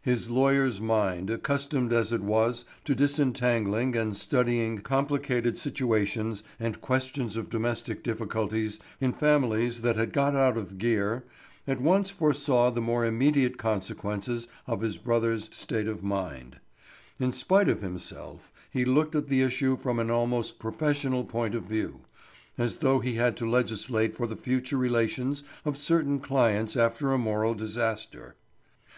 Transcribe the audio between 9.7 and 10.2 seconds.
that had